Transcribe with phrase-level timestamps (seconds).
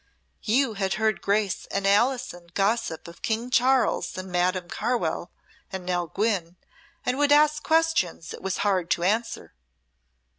[0.41, 5.29] You had heard Grace and Alison gossip of King Charles and Madam Carwell
[5.71, 6.55] and Nell Gwynne
[7.05, 9.53] and would ask questions it was hard to answer."